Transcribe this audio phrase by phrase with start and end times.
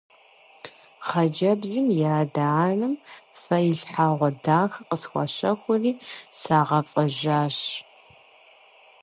[1.07, 2.93] Хъыджэбзым и адэ-анэм
[3.41, 5.91] фэилъхьэгъуэ дахэ къысхуащэхури
[6.39, 7.57] сагъэфӀэжащ.